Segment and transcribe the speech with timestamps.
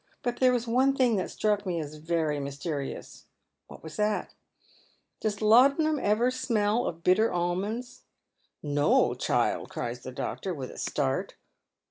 [0.23, 3.25] But there was one thing that struck me as very mysterious.""
[3.67, 4.33] What was that?"
[5.23, 8.01] •'Does laudanum ever smell of bitter almonds?""
[8.79, 11.35] No, child!" cries the doctor, with a start.